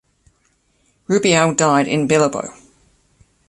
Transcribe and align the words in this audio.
Rubial 1.07 1.55
died 1.55 1.87
in 1.87 2.07
Bilbao. 2.07 2.55